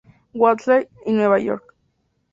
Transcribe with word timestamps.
Wheatley 0.33 0.87
en 1.05 1.15
Nueva 1.17 1.37
York. 1.37 1.75